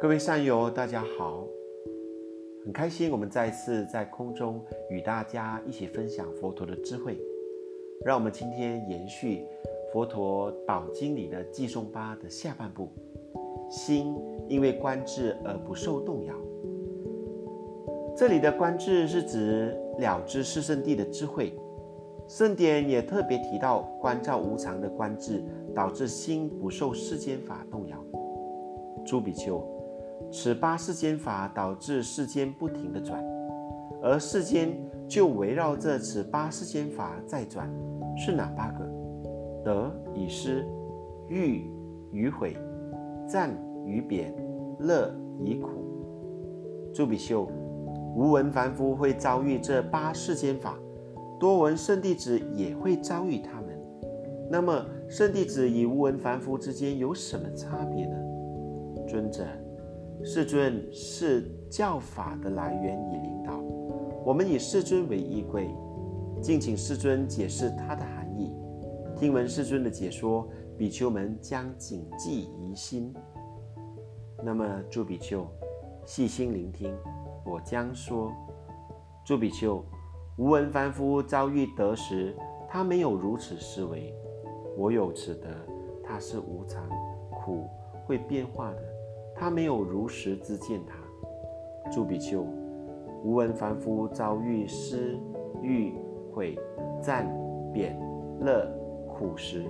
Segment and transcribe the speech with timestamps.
[0.00, 1.46] 各位善友，大家好，
[2.64, 7.20] 很开心我们再次在空中与大家一起分享佛陀的智慧。
[8.02, 9.44] 让我们今天延续
[9.92, 12.88] 佛陀宝经里的寄颂八的下半部，
[13.68, 14.16] 心
[14.48, 16.34] 因为观智而不受动摇。
[18.16, 21.52] 这里的观智是指了知四圣谛的智慧。
[22.26, 28.02] 圣典也特别提到，观照无常的观智，导致心不受世间法动摇。
[29.04, 29.62] 诸比丘，
[30.32, 33.22] 此八世间法导致世间不停的转，
[34.02, 34.70] 而世间
[35.08, 37.68] 就围绕着此八世间法在转，
[38.16, 38.88] 是哪八个？
[39.64, 40.64] 得与失，
[41.28, 41.68] 欲
[42.12, 42.56] 与毁，
[43.28, 43.50] 赞
[43.84, 44.34] 与贬，
[44.78, 45.12] 乐
[45.44, 45.68] 与苦。
[46.94, 47.46] 朱比丘，
[48.16, 50.78] 无闻凡夫会遭遇这八世间法。
[51.38, 53.68] 多闻圣弟子也会遭遇他们，
[54.50, 58.16] 那么圣弟子与无闻凡夫之间有什么差别呢？
[59.08, 59.44] 尊者，
[60.22, 63.58] 世尊是教法的来源与领导，
[64.24, 65.68] 我们以世尊为依归，
[66.42, 68.54] 敬请世尊解释它的含义。
[69.16, 73.14] 听闻世尊的解说，比丘们将谨记于心。
[74.44, 75.46] 那么诸比丘，
[76.04, 76.94] 细心聆听，
[77.46, 78.30] 我将说，
[79.24, 79.82] 诸比丘。
[80.36, 82.36] 无闻凡夫遭遇得时，
[82.68, 84.14] 他没有如此思维。
[84.76, 85.48] 我有此德，
[86.04, 86.88] 他是无常、
[87.30, 87.68] 苦、
[88.06, 88.82] 会变化的，
[89.40, 90.78] 他没有如实之见。
[90.84, 92.44] 他朱比丘，
[93.24, 95.18] 无闻凡夫遭遇失、
[95.62, 95.94] 欲、
[96.30, 96.58] 毁、
[97.00, 97.26] 赞、
[97.72, 97.98] 贬、
[98.42, 98.70] 乐、
[99.08, 99.64] 苦时，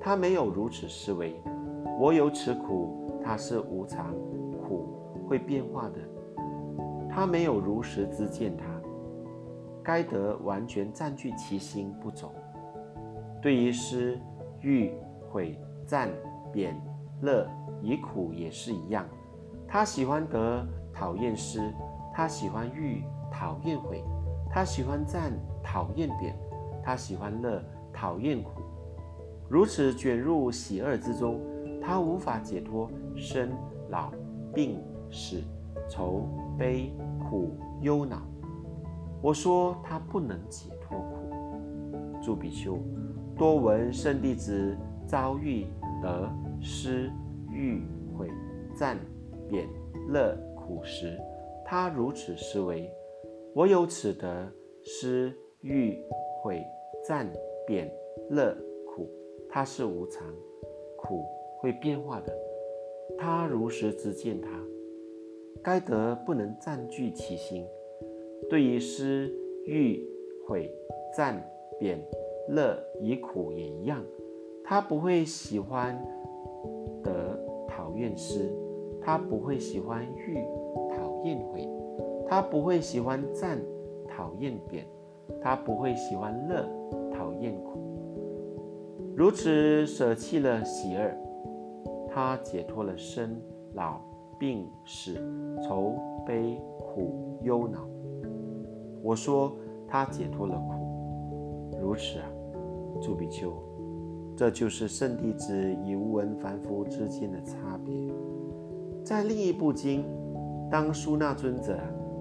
[0.00, 1.40] 他没有如此思维。
[1.96, 4.12] 我有此苦，他是无常、
[4.66, 4.84] 苦、
[5.28, 6.00] 会变化的，
[7.08, 8.56] 他没有如实之见。
[8.56, 8.64] 他。
[9.80, 12.32] 该得完全占据其心不走。
[13.40, 14.18] 对于失、
[14.60, 14.90] 欲、
[15.30, 15.56] 毁、
[15.86, 16.08] 赞、
[16.50, 16.74] 贬、
[17.24, 17.48] 乐、
[17.82, 19.06] 以苦也是一样。
[19.66, 21.60] 他喜欢得，讨厌失；
[22.14, 23.02] 他喜欢欲，
[23.32, 24.04] 讨厌悔；
[24.50, 25.32] 他喜欢赞，
[25.62, 26.34] 讨厌贬；
[26.82, 28.50] 他喜欢乐，讨厌苦。
[29.48, 31.40] 如此卷入喜恶之中，
[31.82, 33.50] 他无法解脱生、
[33.90, 34.12] 老、
[34.54, 34.80] 病、
[35.10, 35.42] 死、
[35.88, 36.94] 愁、悲、
[37.28, 38.22] 苦、忧、恼。
[39.20, 42.20] 我说他不能解脱苦。
[42.22, 42.78] 诸比丘，
[43.36, 44.76] 多闻圣弟子
[45.06, 45.66] 遭遇
[46.00, 46.30] 得
[46.64, 47.10] 失
[47.52, 47.82] 欲
[48.16, 48.26] 悔
[48.74, 48.98] 赞
[49.46, 49.68] 贬
[50.08, 51.20] 乐苦时，
[51.62, 52.90] 他如此思维：
[53.54, 54.50] 我有此德
[54.82, 55.30] 失
[55.60, 56.02] 欲
[56.42, 56.64] 悔
[57.06, 57.30] 赞
[57.66, 57.92] 贬
[58.30, 59.06] 乐苦，
[59.50, 60.26] 他是无常
[60.96, 61.22] 苦
[61.58, 62.34] 会变化的。
[63.18, 64.48] 他如实之见他，
[65.62, 67.66] 该得不能占据其心。
[68.48, 69.30] 对于失、
[69.66, 70.02] 欲、
[70.48, 70.74] 悔、
[71.14, 71.46] 赞、
[71.78, 72.02] 贬、
[72.48, 74.02] 乐、以苦也一样，
[74.64, 76.02] 他不会喜欢
[77.04, 77.38] 得，
[77.68, 78.50] 讨厌失；
[79.00, 80.38] 他不会喜欢欲，
[80.90, 81.60] 讨厌毁；
[82.26, 83.60] 他不会喜欢赞，
[84.08, 84.82] 讨厌贬；
[85.40, 86.66] 他不会喜欢乐，
[87.12, 87.78] 讨厌苦。
[89.14, 91.10] 如此舍弃了喜恶，
[92.08, 93.40] 他解脱了生、
[93.74, 94.00] 老、
[94.38, 95.14] 病、死、
[95.62, 95.94] 愁、
[96.26, 97.86] 悲、苦、忧、恼。
[99.02, 99.54] 我说
[99.86, 102.26] 他解脱了苦，如此啊，
[103.00, 103.52] 诸比丘，
[104.36, 107.94] 这就是圣弟子与无闻凡夫之间的差别。
[109.04, 110.04] 在另一部经，
[110.70, 111.78] 当苏那尊者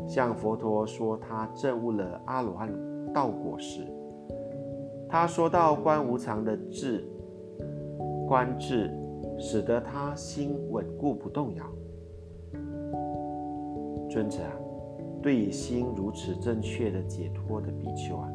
[0.07, 2.69] 向佛陀说他证悟了阿罗汉
[3.13, 3.81] 道果时，
[5.09, 7.03] 他说到观无常的智，
[8.27, 8.91] 观智
[9.39, 11.65] 使得他心稳固不动摇。
[14.09, 14.59] 尊者啊。
[15.21, 18.29] 对于心如此正确的解脱的比丘啊，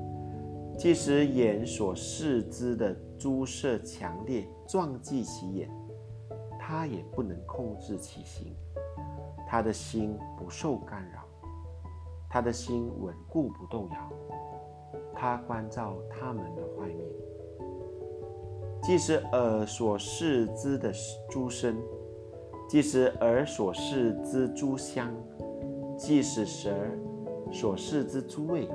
[0.78, 5.68] 即使眼所视之的诸色强烈撞击其眼，
[6.56, 8.54] 他也不能控制其心，
[9.44, 11.24] 他的心不受干扰，
[12.30, 14.12] 他的心稳固不动摇，
[15.12, 16.98] 他关照他们的坏面。
[18.80, 20.92] 即使耳所视之的
[21.28, 21.76] 诸声，
[22.68, 25.12] 即使耳所视之诸香。
[25.98, 26.70] 即使舌
[27.50, 28.68] 所视之诸味，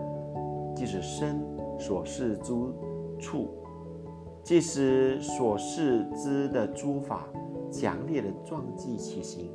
[0.75, 1.41] 即使身
[1.85, 2.73] 所视诸
[3.19, 3.49] 处，
[4.41, 7.27] 即使所视之的诸法
[7.69, 9.51] 强烈的撞击其心，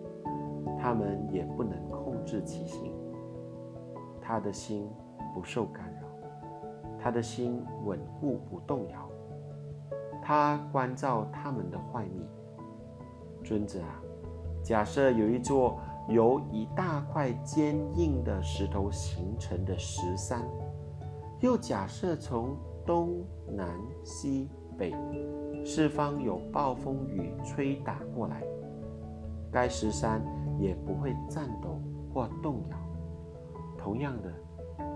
[0.79, 2.93] 他们也不能控制其心。
[4.21, 4.87] 他的心
[5.35, 6.29] 不受干扰，
[7.01, 9.09] 他的心稳固不动摇，
[10.23, 12.29] 他关照他们的坏灭。
[13.43, 14.03] 尊者啊，
[14.63, 15.79] 假设有一座。
[16.11, 20.43] 由一大块坚硬的石头形成的石山，
[21.40, 24.94] 又假设从东南西北
[25.64, 28.43] 四方有暴风雨吹打过来，
[29.52, 30.20] 该石山
[30.58, 31.81] 也不会颤抖
[32.12, 32.79] 或动摇。
[33.76, 34.32] 同样的，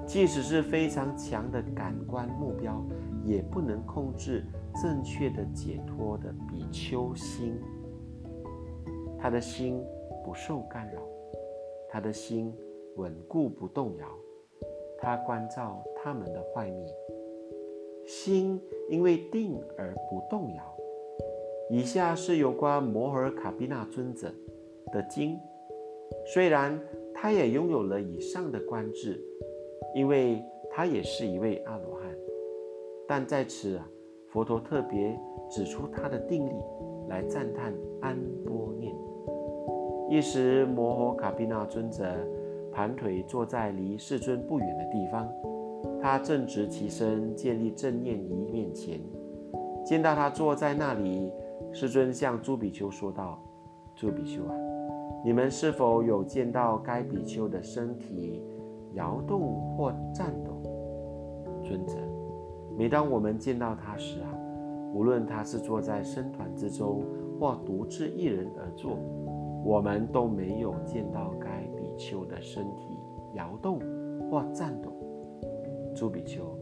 [0.05, 2.83] 即使是非常强的感官目标，
[3.25, 4.45] 也不能控制
[4.83, 7.61] 正确的解脱的比丘心。
[9.19, 9.81] 他的心
[10.25, 11.01] 不受干扰，
[11.89, 12.53] 他的心
[12.97, 14.07] 稳固不动摇。
[15.03, 16.87] 他关照他们的坏命，
[18.07, 20.63] 心因为定而不动摇。
[21.69, 24.33] 以下是有关摩尔卡比那尊者
[24.93, 25.37] 的经。
[26.25, 26.79] 虽然
[27.13, 29.21] 他也拥有了以上的官制，
[29.93, 30.41] 因为
[30.71, 32.17] 他也是一位阿罗汉，
[33.09, 33.89] 但在此啊，
[34.29, 35.19] 佛陀特别
[35.51, 36.55] 指出他的定力，
[37.09, 38.17] 来赞叹安
[38.47, 38.95] 波念。
[40.09, 42.05] 一时摩诃卡比那尊者。
[42.73, 45.29] 盘腿坐在离世尊不远的地方，
[46.01, 48.99] 他正直起身，建立正念仪面前。
[49.85, 51.31] 见到他坐在那里，
[51.71, 53.39] 世尊向朱比丘说道
[53.95, 54.55] ：“朱比丘啊，
[55.25, 58.43] 你们是否有见到该比丘的身体
[58.95, 60.63] 摇动或颤抖？”
[61.63, 61.95] 尊者，
[62.79, 64.33] 每当我们见到他时啊，
[64.95, 67.03] 无论他是坐在僧团之中，
[67.39, 68.97] 或独自一人而坐，
[69.65, 71.52] 我们都没有见到该。
[71.97, 72.97] 丘的身体
[73.35, 73.81] 摇动
[74.31, 74.93] 或颤抖，
[75.95, 76.59] 诸比丘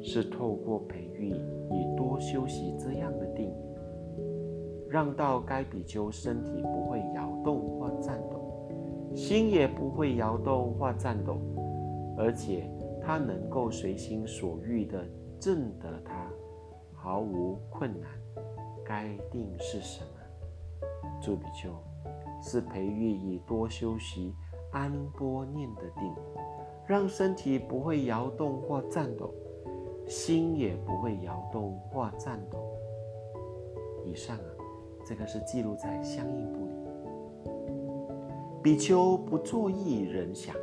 [0.00, 3.52] 是透过培育以多修习这样的定，
[4.88, 11.38] 让到该比丘身体不会摇动或颤抖，心也不会摇动或颤抖，
[12.16, 12.70] 而且
[13.00, 15.04] 他能够随心所欲的
[15.38, 16.30] 证得他，
[16.92, 18.08] 毫无困难。
[18.84, 20.86] 该定是什么？
[21.22, 21.70] 诸比丘。
[22.42, 24.34] 是培育以多修习
[24.72, 26.14] 安波念的定，
[26.86, 29.32] 让身体不会摇动或颤抖，
[30.06, 32.58] 心也不会摇动或颤抖。
[34.04, 34.50] 以上啊，
[35.06, 36.72] 这个是记录在相应部里。
[38.62, 40.54] 比丘不作意人想，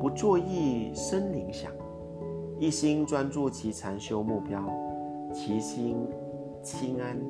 [0.00, 1.72] 不作意生灵想，
[2.58, 4.64] 一心专注其禅修目标，
[5.32, 5.96] 其心
[6.62, 7.20] 清安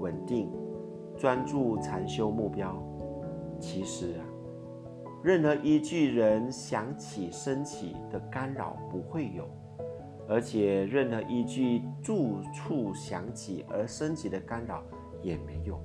[0.00, 0.50] 稳定，
[1.16, 2.76] 专注禅修目标。
[3.60, 4.24] 其实啊，
[5.22, 9.48] 任何一句人想起、升起的干扰不会有，
[10.28, 14.82] 而且任何一句住处想起而升起的干扰
[15.22, 15.80] 也没有。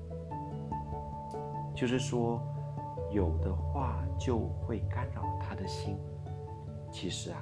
[1.75, 2.41] 就是说，
[3.11, 5.95] 有的话就会干扰他的心。
[6.91, 7.41] 其实啊，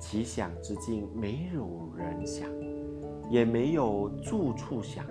[0.00, 2.48] 其想之境没有人想，
[3.30, 5.06] 也没有住处想，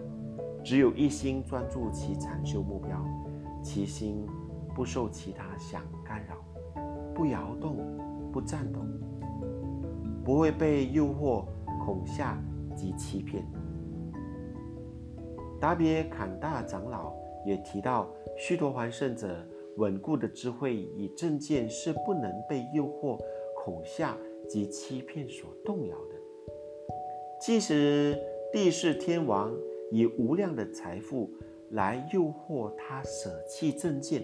[0.63, 3.01] 只有一心专注其禅修目标，
[3.61, 4.25] 其心。
[4.73, 6.37] 不受其他想干扰，
[7.13, 7.75] 不摇动，
[8.31, 8.79] 不颤抖，
[10.23, 11.43] 不会被诱惑、
[11.83, 12.41] 恐吓
[12.73, 13.45] 及欺骗。
[15.59, 17.13] 达别坎大长老
[17.45, 23.19] 也提到，须陀环圣者稳固的智慧与正见是不能被诱惑、
[23.61, 24.15] 恐吓
[24.47, 26.15] 及欺骗所动摇的。
[27.41, 28.17] 即使
[28.53, 29.53] 地势天王
[29.91, 31.29] 以无量的财富
[31.71, 34.23] 来诱惑他舍弃正见。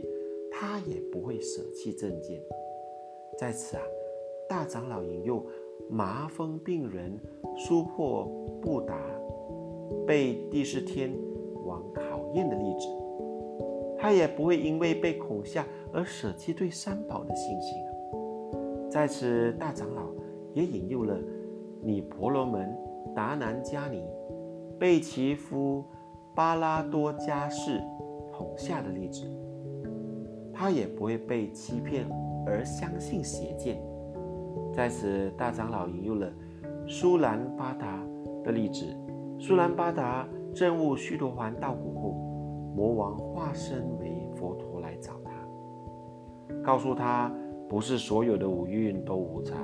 [0.50, 2.42] 他也不会舍弃正见。
[3.38, 3.84] 在此啊，
[4.50, 5.46] 大长老引用
[5.88, 7.20] 麻风病人
[7.56, 8.26] 苏破
[8.60, 8.98] 布达
[10.08, 11.14] 被帝释天
[11.64, 12.88] 王考验的例子，
[14.00, 15.64] 他也不会因为被恐吓
[15.94, 17.78] 而舍弃对三宝的信心。
[18.90, 20.10] 在此，大长老
[20.56, 21.16] 也引用了
[21.84, 22.76] 你婆罗门
[23.14, 24.04] 达南迦尼
[24.80, 25.84] 被其夫
[26.38, 27.82] 巴拉多加士
[28.32, 29.26] 捅下的例子。
[30.54, 32.08] 他也不会被欺骗
[32.46, 33.82] 而相信邪见。
[34.72, 36.32] 在此，大长老引用了
[36.88, 38.06] 苏兰巴达
[38.44, 38.86] 的例子。
[39.40, 42.12] 苏兰巴达证悟须陀环道果后，
[42.76, 45.32] 魔王化身为佛陀来找他，
[46.62, 47.34] 告诉他
[47.68, 49.58] 不是所有的五蕴都无常，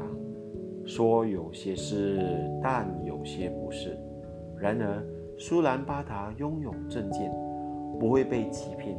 [0.86, 2.20] 说有些是，
[2.64, 3.96] 但有些不是。
[4.58, 5.04] 然而，
[5.38, 7.32] 苏兰巴达拥有证件，
[8.00, 8.98] 不会被欺骗，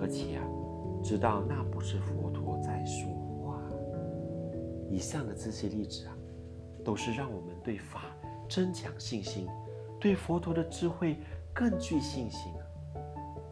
[0.00, 0.42] 而且啊。
[1.02, 3.08] 知道那不是佛陀在说
[3.44, 3.62] 话。
[4.90, 6.16] 以上的这些例子啊，
[6.84, 8.06] 都是让我们对法
[8.48, 9.46] 增强信心，
[10.00, 11.16] 对佛陀的智慧
[11.54, 12.64] 更具信心啊！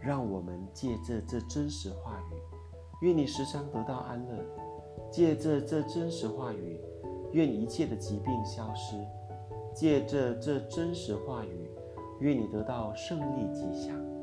[0.01, 2.35] 让我们借着这真实话语，
[3.03, 4.43] 愿你时常得到安乐；
[5.13, 6.81] 借着这真实话语，
[7.31, 8.97] 愿一切的疾病消失；
[9.73, 11.64] 借着这真实话语，
[12.25, 14.14] 愿你得到胜利吉祥。